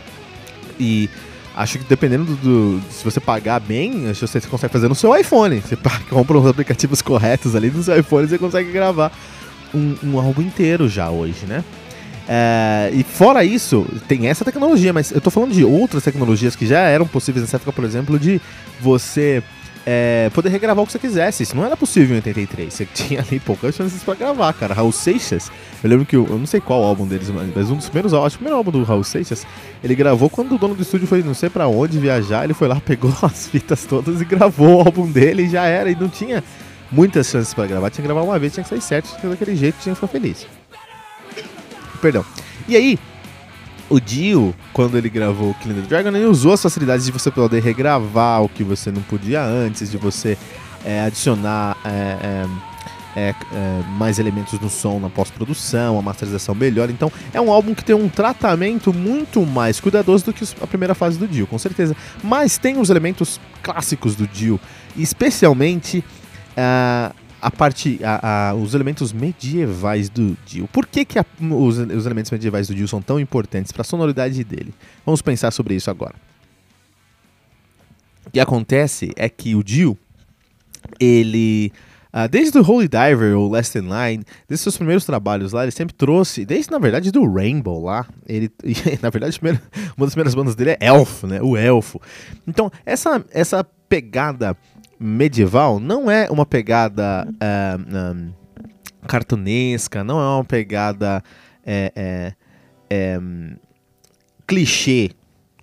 E 0.79 1.09
acho 1.55 1.79
que 1.79 1.85
dependendo 1.85 2.25
do, 2.25 2.37
do, 2.37 2.83
se 2.91 3.05
você 3.05 3.21
pagar 3.21 3.61
bem, 3.61 4.09
acho 4.11 4.21
que 4.21 4.27
você 4.27 4.41
consegue 4.41 4.73
fazer 4.73 4.89
no 4.89 4.95
seu 4.95 5.17
iPhone. 5.17 5.61
Você 5.61 5.77
compra 6.09 6.39
os 6.39 6.47
aplicativos 6.47 7.03
corretos 7.03 7.55
ali 7.55 7.71
no 7.71 7.83
seu 7.83 7.99
iPhone, 7.99 8.27
você 8.27 8.39
consegue 8.39 8.73
gravar 8.73 9.13
um, 9.75 9.97
um 10.03 10.19
álbum 10.19 10.43
inteiro 10.43 10.89
já 10.89 11.11
hoje, 11.11 11.47
né? 11.47 11.65
É, 12.29 12.91
e 12.93 13.05
fora 13.05 13.45
isso, 13.45 13.87
tem 14.09 14.27
essa 14.27 14.45
tecnologia, 14.45 14.93
mas 14.93 15.13
eu 15.13 15.21
tô 15.21 15.31
falando 15.31 15.53
de 15.53 15.65
outras 15.65 16.03
tecnologias 16.03 16.57
que 16.57 16.67
já 16.67 16.81
eram 16.81 17.07
possíveis 17.07 17.43
nessa 17.43 17.57
época, 17.57 17.73
por 17.73 17.85
exemplo, 17.85 18.19
de 18.19 18.41
você 18.81 19.43
é, 19.89 20.29
poder 20.35 20.49
regravar 20.49 20.83
o 20.83 20.87
que 20.87 20.93
você 20.93 20.99
quisesse. 20.99 21.45
Isso 21.45 21.57
não 21.57 21.65
era 21.65 21.77
possível 21.77 22.15
em 22.15 22.19
83. 22.19 22.75
Você 22.75 22.85
tinha 22.93 23.21
ali 23.21 23.39
poucas 23.39 23.75
chances 23.77 24.03
para 24.03 24.17
gravar, 24.17 24.53
cara. 24.55 24.75
Raul 24.75 24.91
Seixas, 24.91 25.51
eu 25.83 25.89
lembro 25.89 26.05
que 26.05 26.17
eu, 26.17 26.27
eu, 26.29 26.37
não 26.37 26.47
sei 26.47 26.61
qual 26.61 26.83
álbum 26.83 27.07
deles, 27.07 27.31
mas 27.55 27.71
um 27.71 27.77
dos 27.77 27.87
primeiros 27.87 28.13
álbuns, 28.13 28.35
o 28.35 28.39
primeiro 28.39 28.57
álbum 28.57 28.73
do 28.73 28.83
Raul 28.83 29.05
Seixas, 29.05 29.47
ele 29.85 29.95
gravou 29.95 30.29
quando 30.29 30.57
o 30.57 30.59
dono 30.59 30.75
do 30.75 30.83
estúdio 30.83 31.07
foi 31.07 31.23
não 31.23 31.35
sei 31.35 31.49
para 31.49 31.69
onde 31.69 32.01
viajar, 32.01 32.43
ele 32.43 32.55
foi 32.55 32.67
lá, 32.67 32.81
pegou 32.85 33.15
as 33.23 33.47
fitas 33.47 33.85
todas 33.85 34.21
e 34.21 34.25
gravou 34.25 34.79
o 34.79 34.81
álbum 34.81 35.09
dele 35.09 35.45
e 35.45 35.49
já 35.49 35.65
era. 35.65 35.89
E 35.89 35.95
não 35.95 36.09
tinha 36.09 36.43
muitas 36.91 37.27
chances 37.27 37.53
para 37.53 37.67
gravar. 37.67 37.91
Tinha 37.91 38.03
que 38.03 38.09
gravar 38.09 38.23
uma 38.23 38.39
vez, 38.39 38.53
tinha 38.53 38.65
que 38.65 38.71
sair 38.71 38.81
certo, 38.81 39.09
tinha 39.09 39.21
que 39.21 39.27
daquele 39.29 39.57
jeito, 39.57 39.77
tinha 39.81 39.95
que 39.95 40.01
ficar 40.01 40.13
feliz. 40.13 40.47
Perdão. 42.01 42.25
E 42.69 42.77
aí, 42.77 42.99
o 43.89 44.01
Dio, 44.01 44.55
quando 44.73 44.99
ele 44.99 45.09
gravou 45.09 45.55
Killing 45.55 45.83
the 45.83 45.87
Dragon, 45.87 46.09
ele 46.09 46.27
usou 46.27 46.53
as 46.53 46.63
facilidades 46.63 47.07
de 47.07 47.13
você 47.13 47.31
poder 47.31 47.63
regravar 47.63 48.43
o 48.43 48.49
que 48.49 48.65
você 48.65 48.91
não 48.91 49.03
podia 49.03 49.43
antes, 49.43 49.91
de 49.91 49.97
você 49.97 50.37
é, 50.85 51.03
adicionar 51.03 51.77
é, 51.85 52.47
é, 53.17 53.31
é 53.31 53.35
mais 53.97 54.19
elementos 54.19 54.59
no 54.61 54.69
som 54.69 54.99
na 54.99 55.09
pós-produção, 55.09 55.99
a 55.99 56.03
masterização 56.03 56.55
melhor. 56.55 56.91
Então, 56.91 57.11
é 57.33 57.41
um 57.41 57.51
álbum 57.51 57.75
que 57.75 57.85
tem 57.85 57.95
um 57.95 58.09
tratamento 58.09 58.93
muito 58.93 59.47
mais 59.47 59.81
cuidadoso 59.81 60.27
do 60.27 60.33
que 60.33 60.45
a 60.61 60.67
primeira 60.67 60.95
fase 60.95 61.19
do 61.19 61.27
Dio, 61.27 61.47
com 61.47 61.59
certeza. 61.59 61.97
Mas 62.23 62.59
tem 62.59 62.79
os 62.79 62.91
elementos 62.91 63.41
clássicos 63.63 64.15
do 64.17 64.27
Dio, 64.27 64.61
especialmente 64.97 66.05
uh, 66.57 67.15
a 67.41 67.51
parte, 67.51 68.01
os 68.61 68.75
elementos 68.75 69.13
medievais 69.13 70.09
do 70.09 70.37
Dio. 70.45 70.67
Por 70.69 70.87
que, 70.87 71.05
que 71.05 71.19
a, 71.19 71.25
os, 71.41 71.79
os, 71.79 72.07
elementos 72.07 72.31
medievais 72.31 72.67
do 72.67 72.75
Dio 72.75 72.89
são 72.89 73.01
tão 73.01 73.21
importantes 73.21 73.71
para 73.71 73.83
a 73.83 73.85
sonoridade 73.85 74.43
dele? 74.43 74.75
Vamos 75.05 75.23
pensar 75.23 75.53
sobre 75.53 75.75
isso 75.75 75.91
agora. 75.91 76.15
O 78.27 78.31
que 78.31 78.41
acontece 78.41 79.13
é 79.17 79.29
que 79.29 79.55
o 79.55 79.63
Dio, 79.63 79.97
ele 80.99 81.73
Uh, 82.17 82.27
desde 82.31 82.59
o 82.59 82.63
Holy 82.63 82.89
Diver, 82.89 83.37
ou 83.37 83.51
Last 83.51 83.77
in 83.77 83.83
Line, 83.83 84.25
desde 84.49 84.63
seus 84.63 84.79
primeiros 84.79 85.05
trabalhos 85.05 85.53
lá, 85.53 85.65
ele 85.65 85.71
sempre 85.71 85.95
trouxe, 85.95 86.47
desde 86.47 86.71
na 86.71 86.79
verdade 86.79 87.11
do 87.11 87.31
Rainbow 87.31 87.85
lá, 87.85 88.07
ele, 88.27 88.51
na 89.03 89.11
verdade, 89.11 89.39
primeiro, 89.39 89.63
uma 89.95 90.07
das 90.07 90.15
primeiras 90.15 90.35
bandas 90.35 90.55
dele 90.55 90.71
é 90.81 90.87
Elf, 90.87 91.25
né? 91.25 91.43
O 91.43 91.59
Elfo. 91.59 92.01
Então, 92.47 92.73
essa, 92.87 93.23
essa 93.31 93.63
pegada 93.87 94.57
medieval 94.99 95.79
não 95.79 96.11
é 96.11 96.31
uma 96.31 96.47
pegada 96.47 97.27
uh, 97.29 98.33
cartunesca, 99.07 100.03
não 100.03 100.21
é 100.21 100.37
uma 100.37 100.45
pegada 100.45 101.23
é, 101.65 102.33
é, 102.89 103.21
clichê 104.47 105.11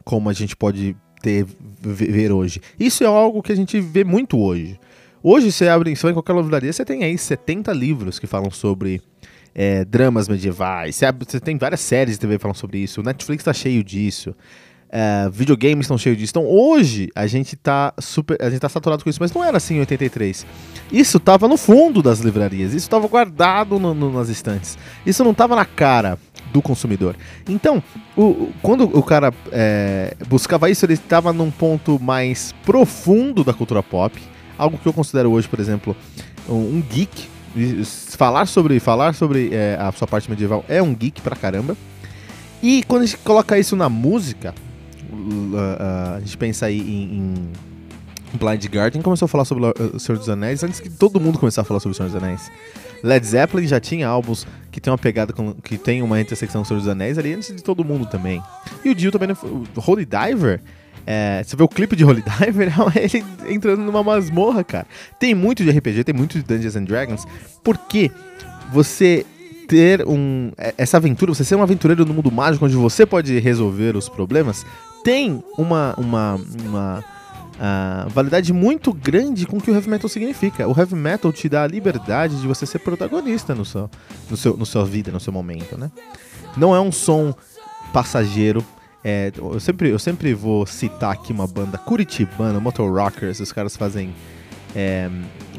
como 0.04 0.30
a 0.30 0.34
gente 0.34 0.56
pode 0.56 0.96
ter, 1.22 1.46
ver 1.80 2.32
hoje. 2.32 2.62
Isso 2.80 3.04
é 3.04 3.08
algo 3.08 3.42
que 3.42 3.52
a 3.52 3.56
gente 3.56 3.80
vê 3.80 4.04
muito 4.04 4.38
hoje. 4.38 4.80
Hoje 5.22 5.52
você 5.52 5.70
abre, 5.70 5.96
você 5.96 6.10
em 6.10 6.14
qualquer 6.14 6.36
livraria, 6.36 6.74
você 6.74 6.84
tem 6.84 7.04
aí 7.04 7.18
70 7.18 7.72
livros 7.72 8.20
que 8.20 8.28
falam 8.28 8.52
sobre 8.52 9.02
é, 9.56 9.86
dramas 9.86 10.28
medievais. 10.28 10.98
Você, 10.98 11.06
abre, 11.06 11.26
você, 11.26 11.40
tem 11.40 11.58
várias 11.58 11.80
séries 11.80 12.16
de 12.16 12.20
TV 12.20 12.38
falam 12.38 12.54
sobre 12.54 12.80
isso. 12.80 13.00
O 13.00 13.04
Netflix 13.04 13.42
está 13.42 13.54
cheio 13.54 13.84
disso. 13.84 14.36
Uh, 14.94 15.32
videogames 15.32 15.86
estão 15.86 15.98
cheios 15.98 16.20
disso. 16.20 16.30
Então 16.34 16.46
hoje 16.46 17.10
a 17.16 17.26
gente 17.26 17.56
tá 17.56 17.92
super. 17.98 18.40
A 18.40 18.48
gente 18.48 18.60
tá 18.60 18.70
saturado 18.70 19.04
com 19.04 19.10
isso, 19.10 19.18
mas 19.20 19.34
não 19.34 19.44
era 19.44 19.58
assim 19.58 19.78
em 19.78 19.80
83. 19.80 20.46
Isso 20.92 21.20
tava 21.20 21.48
no 21.48 21.58
fundo 21.58 22.04
das 22.04 22.20
livrarias, 22.20 22.76
isso 22.76 22.88
tava 22.88 23.08
guardado 23.08 23.80
no, 23.80 23.96
no, 23.96 24.14
nas 24.14 24.30
estantes. 24.30 24.78
Isso 25.04 25.24
não 25.24 25.34
tava 25.34 25.56
na 25.56 25.66
cara 25.66 26.20
do 26.52 26.62
consumidor. 26.62 27.16
Então, 27.50 27.82
o, 28.16 28.52
quando 28.62 28.84
o 28.84 29.02
cara 29.02 29.34
é, 29.52 30.16
buscava 30.28 30.70
isso, 30.70 30.86
ele 30.86 30.94
estava 30.94 31.34
num 31.34 31.50
ponto 31.50 32.00
mais 32.00 32.54
profundo 32.64 33.44
da 33.44 33.52
cultura 33.52 33.82
pop. 33.82 34.22
Algo 34.56 34.78
que 34.78 34.86
eu 34.86 34.94
considero 34.94 35.32
hoje, 35.32 35.48
por 35.48 35.60
exemplo, 35.60 35.98
um, 36.48 36.82
geek. 36.82 37.34
Falar 38.16 38.46
sobre, 38.46 38.80
falar 38.80 39.16
sobre 39.16 39.50
é, 39.52 39.76
a 39.80 39.92
sua 39.92 40.08
parte 40.08 40.30
medieval 40.30 40.64
é 40.68 40.84
um 40.84 40.94
geek 40.94 41.20
pra 41.22 41.36
caramba. 41.36 41.76
E 42.62 42.84
quando 42.84 43.02
a 43.02 43.06
gente 43.08 43.18
coloca 43.18 43.58
isso 43.58 43.76
na 43.76 43.90
música, 43.90 44.54
a 46.16 46.20
gente 46.20 46.38
pensa 46.38 46.66
aí 46.68 46.80
em, 46.80 47.18
em 47.18 47.52
Blind 48.38 48.66
Guardian 48.66 49.02
começou 49.02 49.26
a 49.26 49.30
falar 49.30 49.46
sobre 49.46 49.66
o 49.66 50.00
Senhor 50.00 50.18
dos 50.18 50.28
Anéis 50.28 50.64
antes 50.64 50.80
que 50.80 50.90
todo 50.90 51.20
mundo 51.20 51.38
começasse 51.38 51.62
a 51.62 51.68
falar 51.68 51.80
sobre 51.80 51.94
o 51.94 51.96
Senhor 51.96 52.10
dos 52.10 52.22
Anéis. 52.22 52.52
Led 53.04 53.26
Zeppelin 53.26 53.68
já 53.68 53.80
tinha 53.80 54.08
álbuns 54.08 54.48
que 54.72 54.82
tem 54.82 54.92
uma 54.92 54.98
pegada 54.98 55.34
com, 55.34 55.54
que 55.54 55.78
tem 55.78 56.02
uma 56.02 56.20
intersecção 56.20 56.62
com 56.62 56.66
o 56.66 56.68
Senhor 56.68 56.80
dos 56.80 56.88
Anéis 56.88 57.18
ali 57.18 57.34
antes 57.34 57.56
de 57.56 57.62
todo 57.62 57.84
mundo 57.84 58.06
também. 58.06 58.42
E 58.84 58.90
o 58.90 58.96
Dio 58.96 59.12
também, 59.12 59.30
o 59.32 59.68
Holy 59.78 60.06
Diver, 60.06 60.62
É, 61.06 61.44
você 61.44 61.58
vê 61.58 61.64
o 61.64 61.68
clipe 61.68 61.98
de 61.98 62.06
Holy 62.06 62.24
Diver, 62.40 62.72
é 62.96 63.04
ele 63.04 63.26
entrando 63.50 63.82
numa 63.82 64.02
masmorra, 64.02 64.64
cara. 64.64 64.88
Tem 65.20 65.36
muito 65.36 65.64
de 65.64 65.70
RPG, 65.70 66.06
tem 66.06 66.16
muito 66.16 66.40
de 66.40 66.44
Dungeons 66.46 66.78
and 66.78 66.86
Dragons, 66.86 67.26
porque 67.62 68.10
você 68.72 69.26
ter 69.68 70.08
um 70.08 70.52
é, 70.58 70.74
essa 70.78 70.98
aventura, 70.98 71.34
você 71.34 71.44
ser 71.44 71.56
um 71.56 71.62
aventureiro 71.62 72.06
no 72.06 72.14
mundo 72.14 72.32
mágico 72.32 72.66
onde 72.66 72.76
você 72.76 73.06
pode 73.06 73.38
resolver 73.40 73.98
os 73.98 74.08
problemas, 74.08 74.66
tem 75.04 75.44
uma 75.58 75.94
uma, 75.98 76.40
uma 76.66 77.04
uh, 77.54 78.10
validade 78.10 78.52
muito 78.54 78.94
grande 78.94 79.46
com 79.46 79.58
o 79.58 79.62
que 79.62 79.72
o 79.72 79.74
heavy 79.74 79.90
metal 79.90 80.10
significa. 80.10 80.68
O 80.68 80.78
heavy 80.78 80.96
metal 80.96 81.32
te 81.32 81.48
dá 81.48 81.64
a 81.64 81.68
liberdade 81.68 82.40
de 82.40 82.48
você 82.48 82.66
ser 82.66 82.80
protagonista 82.80 83.54
no 83.54 83.66
seu, 83.66 83.90
no 84.30 84.38
seu, 84.38 84.58
no 84.58 84.66
sua 84.66 84.86
vida, 84.86 85.12
no 85.12 85.20
seu 85.20 85.34
momento, 85.34 85.78
né? 85.78 85.92
Não 86.56 86.76
é 86.76 86.80
um 86.80 86.92
som 86.92 87.34
passageiro. 87.92 88.64
É, 89.04 89.32
eu, 89.36 89.60
sempre, 89.60 89.90
eu 89.90 90.00
sempre 90.00 90.34
vou 90.34 90.66
citar 90.66 91.12
aqui 91.12 91.34
uma 91.34 91.46
banda 91.46 91.78
curitibana, 91.78 92.60
Motor 92.60 92.92
Rockers. 92.92 93.40
Os 93.40 93.52
caras 93.52 93.76
fazem. 93.76 94.14
É, 94.76 95.08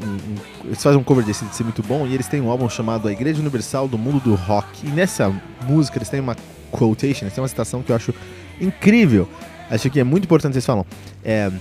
um, 0.03 0.07
um, 0.07 0.35
eles 0.65 0.83
fazem 0.83 0.99
um 0.99 1.03
cover 1.03 1.23
desse 1.23 1.45
de 1.45 1.55
ser 1.55 1.63
muito 1.63 1.81
bom 1.81 2.05
e 2.05 2.13
eles 2.13 2.27
têm 2.27 2.41
um 2.41 2.49
álbum 2.49 2.67
chamado 2.67 3.07
A 3.07 3.11
Igreja 3.13 3.39
Universal 3.39 3.87
do 3.87 3.97
Mundo 3.97 4.19
do 4.19 4.35
Rock. 4.35 4.85
E 4.85 4.89
nessa 4.89 5.33
música 5.65 5.97
eles 5.97 6.09
têm 6.09 6.19
uma 6.19 6.35
quotation, 6.71 7.25
eles 7.25 7.33
têm 7.33 7.41
uma 7.41 7.47
citação 7.47 7.81
que 7.81 7.91
eu 7.91 7.95
acho 7.95 8.13
incrível. 8.59 9.27
Acho 9.69 9.89
que 9.89 9.99
é 9.99 10.03
muito 10.03 10.25
importante 10.25 10.53
eles 10.53 10.65
falam. 10.65 10.85
É, 11.23 11.51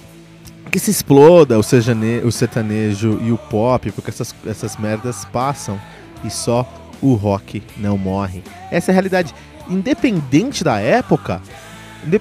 que 0.70 0.78
se 0.78 0.90
exploda 0.90 1.58
o, 1.58 1.62
sejane, 1.62 2.18
o 2.24 2.32
sertanejo 2.32 3.20
e 3.22 3.30
o 3.30 3.38
pop, 3.38 3.92
porque 3.92 4.10
essas, 4.10 4.34
essas 4.46 4.76
merdas 4.76 5.24
passam 5.26 5.78
e 6.24 6.30
só 6.30 6.68
o 7.00 7.14
rock 7.14 7.62
não 7.76 7.96
morre. 7.96 8.42
Essa 8.70 8.90
é 8.90 8.92
a 8.92 8.94
realidade 8.94 9.34
independente 9.68 10.64
da 10.64 10.80
época, 10.80 11.40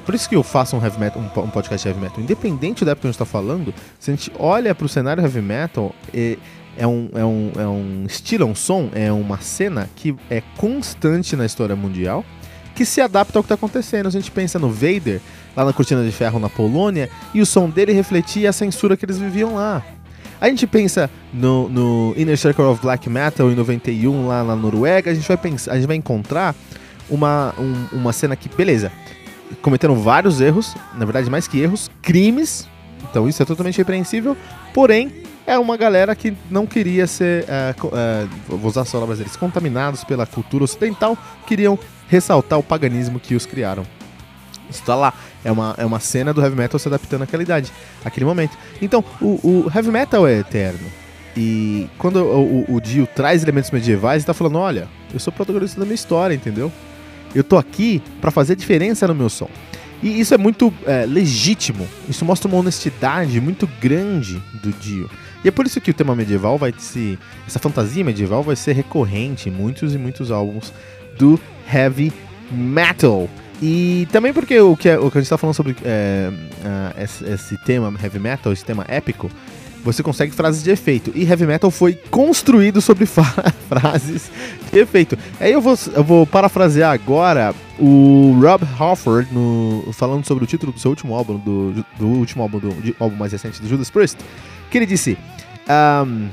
por 0.05 0.15
isso 0.15 0.29
que 0.29 0.35
eu 0.35 0.43
faço 0.43 0.77
um, 0.77 0.83
heavy 0.83 0.99
metal, 0.99 1.21
um, 1.21 1.49
podcast 1.49 1.87
heavy 1.87 1.99
metal, 1.99 2.21
independente 2.21 2.85
da 2.85 2.91
época 2.91 3.01
que 3.01 3.07
a 3.07 3.11
gente 3.11 3.21
está 3.21 3.25
falando, 3.25 3.73
se 3.99 4.11
a 4.11 4.15
gente 4.15 4.31
olha 4.39 4.73
para 4.73 4.85
o 4.85 4.89
cenário 4.89 5.23
heavy 5.23 5.41
metal, 5.41 5.93
é, 6.13 6.37
é, 6.77 6.87
um, 6.87 7.09
é, 7.13 7.25
um, 7.25 7.51
é 7.57 7.67
um 7.67 8.05
estilo, 8.05 8.43
é 8.43 8.47
um 8.47 8.55
som, 8.55 8.89
é 8.93 9.11
uma 9.11 9.39
cena 9.39 9.89
que 9.95 10.15
é 10.29 10.41
constante 10.57 11.35
na 11.35 11.45
história 11.45 11.75
mundial, 11.75 12.23
que 12.75 12.85
se 12.85 13.01
adapta 13.01 13.37
ao 13.39 13.43
que 13.43 13.45
está 13.45 13.55
acontecendo. 13.55 14.07
A 14.07 14.11
gente 14.11 14.31
pensa 14.31 14.57
no 14.57 14.69
Vader, 14.69 15.21
lá 15.55 15.65
na 15.65 15.73
Cortina 15.73 16.03
de 16.03 16.11
Ferro 16.11 16.39
na 16.39 16.49
Polônia, 16.49 17.09
e 17.33 17.41
o 17.41 17.45
som 17.45 17.69
dele 17.69 17.93
refletia 17.93 18.49
a 18.49 18.53
censura 18.53 18.97
que 18.97 19.05
eles 19.05 19.17
viviam 19.17 19.55
lá. 19.55 19.83
A 20.41 20.49
gente 20.49 20.67
pensa 20.67 21.09
no, 21.33 21.69
no 21.69 22.13
Inner 22.17 22.37
Circle 22.37 22.65
of 22.65 22.81
Black 22.81 23.09
Metal 23.09 23.49
em 23.49 23.55
91 23.55 24.27
lá 24.27 24.43
na 24.43 24.55
Noruega, 24.55 25.09
a 25.09 25.13
gente 25.13 25.27
vai, 25.27 25.37
pensar, 25.37 25.71
a 25.71 25.75
gente 25.75 25.87
vai 25.87 25.95
encontrar 25.95 26.53
uma, 27.09 27.53
um, 27.57 27.97
uma 27.97 28.11
cena 28.11 28.35
que, 28.35 28.49
beleza, 28.49 28.91
cometeram 29.61 29.95
vários 29.95 30.41
erros, 30.41 30.75
na 30.95 31.05
verdade 31.05 31.29
mais 31.29 31.47
que 31.47 31.61
erros, 31.61 31.89
crimes, 32.01 32.67
então 33.09 33.29
isso 33.29 33.41
é 33.41 33.45
totalmente 33.45 33.77
repreensível, 33.77 34.35
porém 34.73 35.13
é 35.45 35.57
uma 35.57 35.77
galera 35.77 36.15
que 36.15 36.33
não 36.49 36.65
queria 36.65 37.05
ser, 37.05 37.45
uh, 37.45 37.87
uh, 37.87 38.57
vou 38.57 38.69
usar 38.69 38.81
as 38.81 38.91
palavras 38.91 39.19
deles, 39.19 39.35
contaminados 39.35 40.03
pela 40.03 40.25
cultura 40.25 40.63
ocidental, 40.63 41.17
queriam 41.45 41.77
ressaltar 42.07 42.59
o 42.59 42.63
paganismo 42.63 43.19
que 43.19 43.35
os 43.35 43.45
criaram. 43.45 43.85
Isso 44.69 44.83
tá 44.83 44.95
lá, 44.95 45.13
é 45.43 45.51
uma, 45.51 45.75
é 45.77 45.85
uma 45.85 45.99
cena 45.99 46.33
do 46.33 46.41
heavy 46.41 46.55
metal 46.55 46.79
se 46.79 46.87
adaptando 46.87 47.23
àquela 47.23 47.43
idade, 47.43 47.71
àquele 48.03 48.25
momento. 48.25 48.57
Então, 48.81 49.03
o, 49.21 49.65
o 49.67 49.71
heavy 49.73 49.91
metal 49.91 50.27
é 50.27 50.39
eterno. 50.39 50.87
E 51.35 51.87
quando 51.97 52.17
o, 52.17 52.65
o, 52.69 52.75
o 52.75 52.81
Dio 52.81 53.07
traz 53.07 53.43
elementos 53.43 53.71
medievais, 53.71 54.23
ele 54.23 54.27
tá 54.27 54.33
falando: 54.33 54.57
olha, 54.57 54.87
eu 55.13 55.19
sou 55.19 55.33
protagonista 55.33 55.79
da 55.79 55.85
minha 55.85 55.95
história, 55.95 56.33
entendeu? 56.33 56.71
Eu 57.33 57.43
tô 57.43 57.57
aqui 57.57 58.01
para 58.21 58.31
fazer 58.31 58.55
diferença 58.55 59.07
no 59.07 59.15
meu 59.15 59.29
som. 59.29 59.49
E 60.01 60.19
isso 60.19 60.33
é 60.33 60.37
muito 60.37 60.71
é, 60.85 61.05
legítimo. 61.05 61.87
Isso 62.09 62.25
mostra 62.25 62.47
uma 62.47 62.57
honestidade 62.57 63.39
muito 63.39 63.67
grande 63.81 64.41
do 64.61 64.71
Dio. 64.73 65.09
E 65.43 65.47
é 65.47 65.51
por 65.51 65.65
isso 65.65 65.81
que 65.81 65.91
o 65.91 65.93
tema 65.93 66.15
medieval 66.15 66.57
vai 66.57 66.73
se. 66.77 67.17
Essa 67.47 67.57
fantasia 67.57 68.03
medieval 68.03 68.43
vai 68.43 68.55
ser 68.55 68.73
recorrente 68.73 69.49
em 69.49 69.51
muitos 69.51 69.95
e 69.95 69.97
muitos 69.97 70.29
álbuns 70.29 70.73
do 71.17 71.39
heavy 71.71 72.11
metal. 72.51 73.29
E 73.61 74.07
também 74.11 74.33
porque 74.33 74.59
o 74.59 74.75
que, 74.75 74.93
o 74.95 75.09
que 75.09 75.17
a 75.17 75.21
gente 75.21 75.23
está 75.23 75.37
falando 75.37 75.55
sobre 75.55 75.75
é, 75.83 76.29
uh, 76.29 77.01
esse, 77.01 77.23
esse, 77.25 77.57
tema 77.63 77.93
heavy 78.01 78.19
metal, 78.19 78.51
esse 78.51 78.65
tema 78.65 78.83
épico, 78.89 79.31
você 79.83 80.03
consegue 80.03 80.33
frases 80.33 80.63
de 80.63 80.69
efeito. 80.69 81.11
E 81.15 81.23
heavy 81.23 81.45
metal 81.45 81.71
foi 81.71 81.93
construído 81.93 82.81
sobre 82.81 83.05
frases 83.69 84.29
de 84.71 84.79
efeito. 84.79 85.17
Aí 85.39 85.51
eu 85.51 85.61
vou, 85.61 85.77
eu 85.95 86.03
vou 86.03 86.27
parafrasear 86.27 86.91
agora 86.91 87.53
o 87.79 88.37
Rob 88.41 88.65
Halford 88.77 89.33
no, 89.33 89.91
falando 89.93 90.25
sobre 90.25 90.43
o 90.43 90.47
título 90.47 90.71
do 90.71 90.79
seu 90.79 90.89
último 90.89 91.15
álbum, 91.15 91.37
do, 91.37 91.85
do 91.97 92.07
último 92.07 92.43
álbum, 92.43 92.59
do, 92.59 92.69
do 92.69 92.95
álbum 92.99 93.15
mais 93.15 93.31
recente 93.31 93.61
do 93.61 93.67
Judas 93.67 93.89
Priest, 93.89 94.17
que 94.69 94.77
ele 94.77 94.85
disse. 94.85 95.17
Um, 95.69 96.27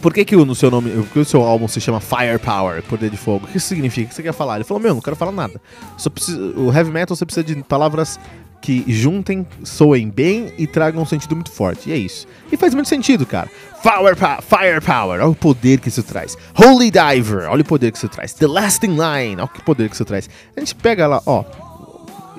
por 0.00 0.12
que, 0.12 0.24
que 0.24 0.36
o, 0.36 0.44
no 0.44 0.54
seu 0.54 0.70
nome, 0.70 0.90
que 1.12 1.18
o 1.18 1.24
seu 1.24 1.42
álbum 1.42 1.66
se 1.68 1.80
chama 1.80 2.00
Firepower, 2.00 2.82
Poder 2.82 3.10
de 3.10 3.16
Fogo? 3.16 3.46
O 3.46 3.48
que 3.48 3.56
isso 3.56 3.68
significa? 3.68 4.06
O 4.06 4.08
que 4.08 4.14
você 4.14 4.22
quer 4.22 4.32
falar? 4.32 4.56
Ele 4.56 4.64
falou, 4.64 4.82
meu, 4.82 4.94
não 4.94 5.00
quero 5.00 5.16
falar 5.16 5.32
nada. 5.32 5.60
Só 5.96 6.10
preciso, 6.10 6.54
o 6.56 6.72
heavy 6.72 6.90
metal 6.90 7.16
você 7.16 7.24
precisa 7.24 7.44
de 7.44 7.54
palavras 7.62 8.18
que 8.60 8.84
juntem, 8.88 9.46
soem 9.62 10.08
bem 10.10 10.52
e 10.58 10.66
tragam 10.66 11.02
um 11.02 11.06
sentido 11.06 11.34
muito 11.36 11.50
forte. 11.50 11.88
E 11.88 11.92
é 11.92 11.96
isso. 11.96 12.26
E 12.50 12.56
faz 12.56 12.74
muito 12.74 12.88
sentido, 12.88 13.24
cara. 13.24 13.48
Fire, 13.82 14.16
firepower, 14.42 15.20
olha 15.20 15.28
o 15.28 15.34
poder 15.34 15.80
que 15.80 15.88
isso 15.88 16.02
traz. 16.02 16.36
Holy 16.54 16.90
Diver, 16.90 17.48
olha 17.48 17.62
o 17.62 17.64
poder 17.64 17.92
que 17.92 17.98
isso 17.98 18.08
traz. 18.08 18.32
The 18.32 18.46
Lasting 18.46 18.96
Line, 18.96 19.36
olha 19.36 19.44
o 19.44 19.62
poder 19.62 19.88
que 19.88 19.94
isso 19.94 20.04
traz. 20.04 20.28
A 20.56 20.60
gente 20.60 20.74
pega 20.74 21.06
lá, 21.06 21.22
ó. 21.24 21.44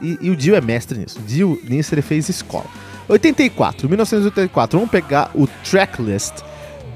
E, 0.02 0.17
e 0.22 0.30
o 0.30 0.36
Dio 0.36 0.56
é 0.56 0.62
mestre 0.62 0.98
nisso. 1.00 1.20
O 1.20 1.24
Dio, 1.24 1.62
nisso, 1.63 1.93
ele 1.93 2.02
fez 2.02 2.28
escola. 2.30 2.65
84, 3.08 3.88
1984. 3.88 4.78
Vamos 4.78 4.91
pegar 4.91 5.32
o 5.34 5.48
tracklist 5.48 6.34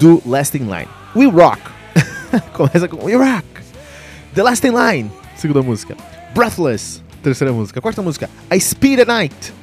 do 0.02 0.20
Lasting 0.26 0.64
Line. 0.64 0.88
We 1.14 1.26
Rock. 1.26 1.60
Começa 2.54 2.88
com 2.88 3.04
We 3.04 3.14
Rock. 3.14 3.46
The 4.34 4.42
Lasting 4.42 4.72
Line, 4.72 5.12
segunda 5.36 5.62
música. 5.62 5.96
Breathless, 6.34 7.00
Terceira 7.22 7.52
música. 7.52 7.80
Quarta 7.80 8.02
música, 8.02 8.28
I 8.52 8.60
Speed 8.60 8.98
at 8.98 9.06
Night. 9.06 9.54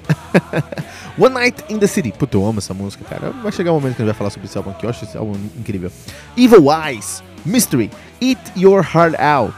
One 1.20 1.34
Night 1.34 1.66
in 1.68 1.78
the 1.78 1.88
City. 1.88 2.14
Puta, 2.14 2.38
eu 2.38 2.46
amo 2.46 2.60
essa 2.60 2.74
música, 2.74 3.04
cara. 3.04 3.32
Vai 3.32 3.52
chegar 3.52 3.72
um 3.72 3.76
momento 3.76 3.98
que 3.98 4.02
a 4.02 4.06
gente 4.06 4.14
vai 4.14 4.18
falar 4.18 4.30
sobre 4.30 4.48
esse 4.48 4.58
álbum 4.58 4.70
aqui. 4.72 4.86
Eu 4.86 4.90
acho 4.92 5.04
esse 5.04 5.18
álbum 5.18 5.36
incrível. 5.58 5.92
Evil 6.38 6.68
Eyes. 6.72 7.22
Mystery. 7.46 7.92
Eat 8.22 8.40
Your 8.56 8.80
Heart 8.82 9.16
Out. 9.20 9.58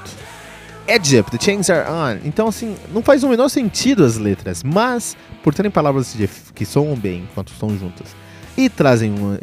Egypt, 0.87 1.37
The 1.37 1.45
Chains 1.45 1.69
Are 1.69 1.87
On. 1.87 2.25
Então, 2.25 2.47
assim, 2.47 2.75
não 2.91 3.03
faz 3.03 3.23
o 3.23 3.29
menor 3.29 3.49
sentido 3.49 4.03
as 4.03 4.17
letras, 4.17 4.63
mas 4.63 5.15
por 5.43 5.53
terem 5.53 5.69
palavras 5.69 6.17
que 6.55 6.65
soam 6.65 6.95
bem 6.95 7.27
enquanto 7.31 7.49
estão 7.53 7.69
juntas 7.77 8.15
e 8.57 8.69
trazem 8.69 9.11
um, 9.11 9.37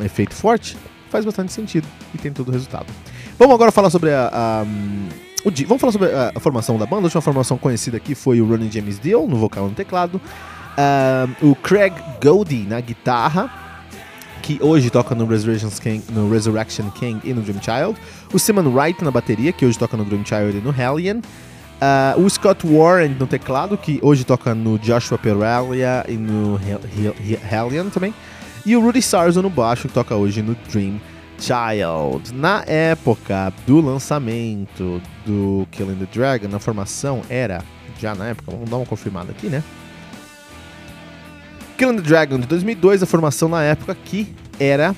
um, 0.00 0.04
efeito 0.04 0.34
forte, 0.34 0.76
faz 1.10 1.24
bastante 1.24 1.52
sentido 1.52 1.86
e 2.14 2.18
tem 2.18 2.32
todo 2.32 2.48
o 2.48 2.52
resultado. 2.52 2.86
Vamos 3.38 3.54
agora 3.54 3.72
falar 3.72 3.90
sobre 3.90 4.10
a, 4.10 4.30
a 4.32 4.64
o 5.44 5.50
vamos 5.66 5.80
falar 5.80 5.92
sobre 5.92 6.12
a, 6.12 6.32
a, 6.34 6.40
formação 6.40 6.78
da 6.78 6.86
banda. 6.86 7.02
A 7.02 7.04
última 7.04 7.20
formação 7.20 7.58
conhecida 7.58 7.96
aqui 7.96 8.14
foi 8.14 8.40
o 8.40 8.46
Ronnie 8.46 8.70
James 8.70 9.00
Dio 9.00 9.26
no 9.26 9.36
vocal 9.36 9.66
e 9.66 9.70
no 9.70 9.74
teclado. 9.74 10.20
Uh, 10.72 11.50
o 11.50 11.56
Craig 11.56 11.92
Goldie 12.22 12.64
na 12.66 12.80
guitarra, 12.80 13.50
que 14.40 14.58
hoje 14.62 14.88
toca 14.88 15.14
no 15.14 15.26
Resurrection 15.26 15.68
King, 15.70 16.04
no 16.12 16.30
Resurrection 16.30 16.90
King 16.90 17.20
e 17.24 17.34
no 17.34 17.42
Dream 17.42 17.60
Child. 17.60 18.00
O 18.32 18.38
Simon 18.38 18.72
Wright 18.72 19.02
na 19.02 19.10
bateria, 19.10 19.52
que 19.52 19.66
hoje 19.66 19.78
toca 19.78 19.96
no 19.96 20.04
Dream 20.04 20.24
Child 20.24 20.58
e 20.58 20.60
no 20.60 20.70
Hellion. 20.70 21.18
Uh, 21.18 22.24
o 22.24 22.30
Scott 22.30 22.64
Warren 22.64 23.16
no 23.18 23.26
teclado, 23.26 23.76
que 23.76 23.98
hoje 24.00 24.22
toca 24.22 24.54
no 24.54 24.78
Joshua 24.78 25.18
Perelia 25.18 26.04
e 26.08 26.12
no 26.12 26.58
Hellion 27.50 27.90
também. 27.90 28.14
E 28.64 28.76
o 28.76 28.80
Rudy 28.80 29.02
Sarzo 29.02 29.42
no 29.42 29.50
baixo, 29.50 29.88
que 29.88 29.94
toca 29.94 30.14
hoje 30.14 30.40
no 30.40 30.54
Dream 30.70 31.00
Child. 31.38 32.32
Na 32.32 32.62
época 32.64 33.52
do 33.66 33.80
lançamento 33.80 35.02
do 35.26 35.66
Killing 35.72 35.96
the 35.96 36.06
Dragon, 36.12 36.54
a 36.54 36.60
formação 36.60 37.22
era, 37.28 37.64
já 37.98 38.14
na 38.14 38.28
época, 38.28 38.52
vamos 38.52 38.70
dar 38.70 38.76
uma 38.76 38.86
confirmada 38.86 39.32
aqui, 39.32 39.48
né? 39.48 39.64
Killing 41.76 41.96
the 41.96 42.02
Dragon 42.02 42.38
de 42.38 42.46
2002, 42.46 43.02
a 43.02 43.06
formação 43.06 43.48
na 43.48 43.64
época 43.64 43.90
aqui 43.90 44.32
era 44.60 44.94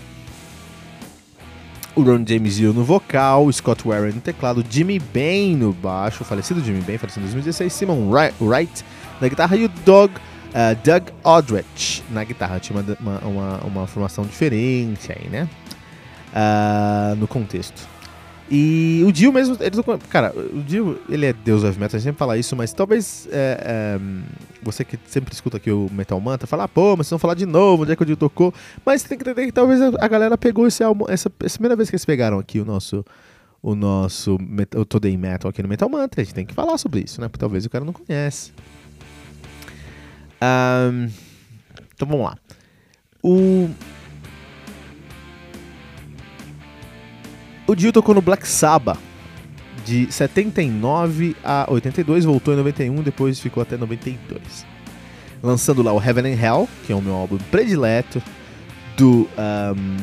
o 1.97 2.03
Ron 2.03 2.25
James 2.27 2.57
Dio 2.57 2.75
no 2.75 2.85
vocal, 2.85 3.51
Scott 3.51 3.89
Warren 3.89 4.13
no 4.13 4.21
teclado, 4.21 4.65
Jimmy 4.69 4.99
Bain 4.99 5.57
no 5.57 5.73
baixo, 5.73 6.25
falecido 6.25 6.63
Jimmy 6.63 6.83
Bain, 6.83 6.99
falecido 6.99 7.21
em 7.21 7.31
2016, 7.31 7.73
Simon 7.73 8.11
Wright 8.11 8.85
na 9.21 9.29
guitarra 9.29 9.57
e 9.57 9.65
o 9.65 9.69
Doug, 9.87 10.11
uh, 10.55 10.75
Doug 10.85 11.09
Aldrich 11.23 12.03
na 12.11 12.25
guitarra. 12.25 12.59
Tinha 12.61 12.81
uma, 13.01 13.19
uma, 13.19 13.59
uma, 13.65 13.87
formação 13.87 14.25
diferente 14.25 15.13
aí, 15.13 15.29
né? 15.29 15.49
uh, 16.35 17.15
no 17.17 17.29
contexto. 17.29 17.95
E 18.51 19.03
o 19.07 19.11
Dio 19.11 19.33
mesmo, 19.33 19.57
eles, 19.59 19.81
cara, 20.11 20.35
o 20.37 20.63
Dio, 20.63 21.01
ele 21.09 21.25
é 21.25 21.33
deus 21.33 21.65
of 21.65 21.79
metal, 21.81 21.97
a 21.97 21.99
gente 21.99 22.05
sempre 22.05 22.19
fala 22.19 22.37
isso, 22.37 22.55
mas 22.55 22.75
talvez 22.75 23.27
é, 23.33 23.97
é, 23.99 24.01
você 24.63 24.85
que 24.85 24.99
sempre 25.07 25.33
escuta 25.33 25.57
aqui 25.57 25.71
o 25.71 25.89
Metal 25.91 26.21
Manta, 26.21 26.47
fala, 26.47 26.65
ah, 26.65 26.69
pô, 26.69 26.91
mas 26.91 27.07
vocês 27.07 27.11
vão 27.11 27.19
falar 27.19 27.35
de 27.35 27.47
novo, 27.47 27.85
onde 27.85 27.93
é 27.93 27.97
que 27.97 28.03
o 28.03 28.07
Dio 28.07 28.19
tocou, 28.19 28.53
mas 28.85 29.03
tem 29.03 29.17
que 29.17 29.25
entender 29.25 29.47
que 29.47 29.53
talvez 29.53 29.81
a, 29.81 30.09
galera 30.09 30.37
pegou 30.37 30.67
esse 30.67 30.85
álbum, 30.85 31.07
essa, 31.09 31.33
essa 31.43 31.57
primeira 31.57 31.75
vez 31.75 31.89
que 31.89 31.97
eles 31.97 32.05
pegaram 32.05 32.39
aqui 32.39 32.61
o 32.61 32.67
nosso, 32.67 33.03
o 33.63 33.75
nosso 33.75 34.37
o 34.77 34.85
Today 34.85 35.17
Metal 35.17 35.49
aqui 35.49 35.63
no 35.63 35.69
Metal 35.69 35.89
Mantra, 35.89 36.21
a 36.21 36.25
gente 36.25 36.35
tem 36.35 36.45
que 36.45 36.53
falar 36.53 36.77
sobre 36.77 37.01
isso, 37.01 37.23
né, 37.23 37.29
porque 37.29 37.41
talvez 37.41 37.65
o 37.65 37.71
cara 37.71 37.83
não 37.83 37.95
conhece. 37.95 38.53
Um, 40.45 41.11
então 41.95 42.07
vamos 42.09 42.25
lá. 42.27 42.37
O. 43.23 43.71
O 47.67 47.75
Dio 47.75 47.93
tocou 47.93 48.15
no 48.15 48.21
Black 48.21 48.47
Sabbath 48.47 48.99
de 49.85 50.11
79 50.11 51.37
a 51.43 51.67
82, 51.71 52.25
voltou 52.25 52.53
em 52.55 52.57
91, 52.57 53.03
depois 53.03 53.39
ficou 53.41 53.63
até 53.63 53.77
92. 53.77 54.67
Lançando 55.43 55.83
lá 55.83 55.93
o 55.93 56.03
Heaven 56.03 56.33
and 56.33 56.41
Hell, 56.41 56.69
que 56.87 56.93
é 56.93 56.97
o 56.97 57.03
meu 57.03 57.15
álbum 57.15 57.39
predileto 57.51 58.23
do, 58.97 59.29
um, 59.39 59.97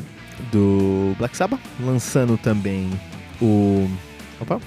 do 0.52 1.16
Black 1.18 1.36
Sabbath. 1.36 1.60
Lançando 1.80 2.38
também 2.38 2.90
o. 3.42 3.90
Opa! 4.40 4.60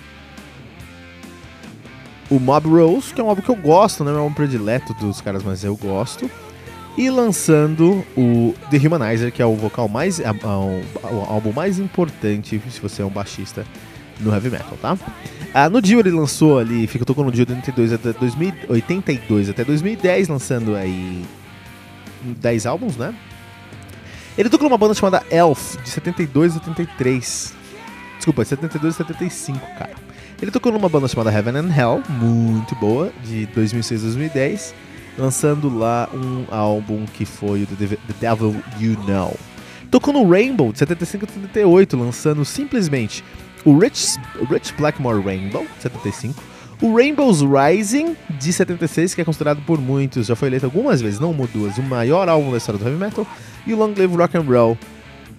O 2.35 2.40
Mob 2.40 2.68
Rose, 2.68 3.14
que 3.14 3.20
é 3.20 3.25
um 3.25 3.29
álbum 3.29 3.42
que 3.42 3.49
eu 3.49 3.55
gosto, 3.55 4.03
não 4.03 4.18
é 4.18 4.20
um 4.20 4.33
predileto 4.33 4.92
dos 4.94 5.20
caras, 5.20 5.44
mas 5.44 5.62
eu 5.62 5.77
gosto. 5.77 6.29
E 6.99 7.09
lançando 7.09 8.05
o 8.16 8.53
The 8.73 8.77
Humanizer, 8.79 9.31
que 9.31 9.40
é 9.40 9.47
o 9.47 9.55
vocal 9.55 9.88
mais. 9.88 10.20
A, 10.20 10.31
a, 10.31 10.59
o 11.12 11.27
álbum 11.29 11.53
mais 11.53 11.79
importante 11.79 12.61
se 12.68 12.81
você 12.81 13.03
é 13.03 13.05
um 13.05 13.11
baixista 13.11 13.64
no 14.18 14.33
heavy 14.33 14.51
metal, 14.51 14.77
tá? 14.83 14.99
Ah, 15.55 15.70
no 15.70 15.81
Dio 15.81 16.01
ele 16.01 16.11
lançou 16.11 16.59
ali, 16.59 16.88
fica 16.88 17.05
tocando 17.05 17.27
no 17.27 17.31
Dio 17.31 17.47
de 17.47 17.53
82 17.53 17.92
até 17.92 18.12
2082 18.12 19.51
até 19.51 19.64
2010, 19.64 20.27
lançando 20.27 20.75
aí 20.75 21.25
10 22.20 22.66
álbuns, 22.66 22.97
né? 22.97 23.14
Ele 24.37 24.49
tocou 24.49 24.68
numa 24.68 24.79
banda 24.79 24.94
chamada 24.94 25.23
Elf, 25.31 25.77
de 25.85 25.88
72 25.88 26.57
a 26.57 26.59
73. 26.59 27.55
Desculpa, 28.16 28.44
72 28.44 28.94
a 28.94 28.97
75, 28.97 29.61
cara. 29.79 30.13
Ele 30.42 30.51
tocou 30.51 30.73
numa 30.73 30.88
banda 30.88 31.09
chamada 31.09 31.33
Heaven 31.33 31.57
and 31.57 31.75
Hell, 31.75 32.03
muito 32.09 32.75
boa, 32.77 33.12
de 33.25 33.47
2006 33.47 34.01
a 34.01 34.05
2010, 34.05 34.75
lançando 35.16 35.75
lá 35.75 36.09
um 36.12 36.44
álbum 36.51 37.07
que 37.07 37.25
foi 37.25 37.62
o 37.62 37.66
The 37.66 37.97
Devil 38.20 38.57
You 38.79 38.99
Know. 39.07 39.37
Tocou 39.90 40.12
no 40.12 40.29
Rainbow, 40.29 40.73
de 40.73 40.81
75 40.81 41.25
a 41.25 41.29
78, 41.29 41.97
lançando 41.97 42.44
simplesmente 42.44 43.25
o 43.64 43.79
Rich, 43.79 44.18
Rich 44.51 44.75
Blackmore 44.75 45.23
Rainbow, 45.23 45.64
75, 45.79 46.42
o 46.83 46.94
Rainbow's 46.94 47.40
Rising, 47.40 48.16
de 48.29 48.53
76, 48.53 49.14
que 49.14 49.20
é 49.20 49.25
considerado 49.25 49.62
por 49.64 49.81
muitos, 49.81 50.27
já 50.27 50.35
foi 50.35 50.49
eleito 50.49 50.66
algumas 50.66 51.01
vezes, 51.01 51.20
não 51.20 51.31
uma 51.31 51.47
duas, 51.47 51.79
o 51.79 51.83
maior 51.83 52.29
álbum 52.29 52.51
da 52.51 52.59
história 52.59 52.79
do 52.79 52.85
heavy 52.85 52.99
metal, 52.99 53.27
e 53.66 53.73
o 53.73 53.77
Long 53.79 53.94
Live 53.97 54.16
Rock 54.16 54.37
and 54.37 54.42
Roll, 54.42 54.77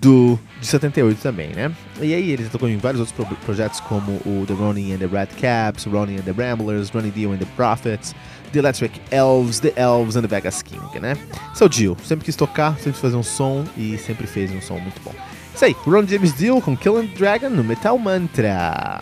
do, 0.05 0.39
de 0.61 0.67
78 0.67 1.19
também, 1.19 1.49
né? 1.49 1.71
E 1.99 2.13
aí 2.13 2.29
ele 2.29 2.47
tocou 2.47 2.69
em 2.69 2.77
vários 2.77 2.99
outros 2.99 3.15
pro 3.15 3.35
projetos 3.37 3.79
como 3.79 4.13
o 4.25 4.45
The 4.45 4.53
Ronin 4.53 4.93
and 4.93 4.99
the 4.99 5.07
Red 5.07 5.29
Caps, 5.41 5.85
Ronin 5.85 6.17
and 6.17 6.21
the 6.21 6.31
Ramblers, 6.31 6.89
Ronnie 6.89 7.09
Dio 7.09 7.31
and 7.31 7.37
the 7.37 7.47
Prophets, 7.55 8.15
The 8.53 8.59
Electric 8.59 9.01
Elves, 9.09 9.59
The 9.59 9.73
Elves 9.75 10.15
and 10.15 10.21
the 10.21 10.27
Vegas 10.27 10.61
King, 10.61 10.99
né? 10.99 11.17
Seu 11.55 11.67
Dio, 11.67 11.97
sempre 12.03 12.23
quis 12.23 12.35
tocar, 12.35 12.77
sempre 12.77 12.99
fazer 12.99 13.15
um 13.15 13.23
som 13.23 13.65
e 13.75 13.97
sempre 13.97 14.27
fez 14.27 14.51
um 14.51 14.61
som 14.61 14.77
muito 14.77 15.01
bom. 15.03 15.13
Isso 15.53 15.65
aí, 15.65 15.75
Ron 15.85 16.05
James 16.05 16.35
Dio 16.35 16.61
com 16.61 16.77
Killing 16.77 17.07
Dragon 17.17 17.49
no 17.49 17.63
Metal 17.63 17.97
Mantra. 17.97 19.01